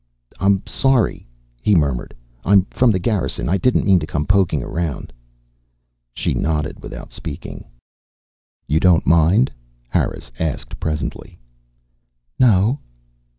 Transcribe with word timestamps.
"I'm 0.39 0.65
sorry," 0.65 1.27
he 1.61 1.75
murmured. 1.75 2.15
"I'm 2.43 2.65
from 2.71 2.89
the 2.89 2.97
Garrison. 2.97 3.47
I 3.47 3.57
didn't 3.57 3.85
mean 3.85 3.99
to 3.99 4.07
come 4.07 4.25
poking 4.25 4.63
around." 4.63 5.13
She 6.15 6.33
nodded 6.33 6.81
without 6.81 7.11
speaking. 7.11 7.65
"You 8.67 8.79
don't 8.79 9.05
mind?" 9.05 9.51
Harris 9.89 10.31
asked 10.39 10.79
presently. 10.79 11.37
"No." 12.39 12.79